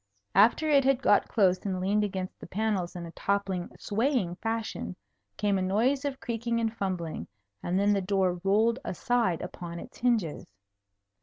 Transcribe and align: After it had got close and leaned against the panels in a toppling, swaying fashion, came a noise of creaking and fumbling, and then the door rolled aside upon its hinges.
After 0.33 0.67
it 0.67 0.83
had 0.83 0.99
got 1.03 1.27
close 1.27 1.59
and 1.63 1.79
leaned 1.79 2.03
against 2.03 2.39
the 2.39 2.47
panels 2.47 2.95
in 2.95 3.05
a 3.05 3.11
toppling, 3.11 3.69
swaying 3.77 4.37
fashion, 4.37 4.95
came 5.37 5.59
a 5.59 5.61
noise 5.61 6.05
of 6.05 6.19
creaking 6.19 6.59
and 6.59 6.75
fumbling, 6.75 7.27
and 7.61 7.79
then 7.79 7.93
the 7.93 8.01
door 8.01 8.41
rolled 8.43 8.79
aside 8.83 9.43
upon 9.43 9.79
its 9.79 9.99
hinges. 9.99 10.55